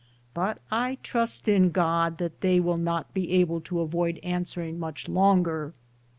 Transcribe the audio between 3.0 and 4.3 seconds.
be able to avoid